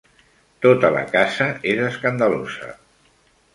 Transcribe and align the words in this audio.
Tota 0.65 0.91
la 0.95 1.03
casa 1.11 1.47
és 1.75 1.83
escandalosa. 1.91 2.73